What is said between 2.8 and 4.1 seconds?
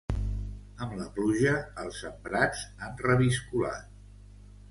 han reviscolat.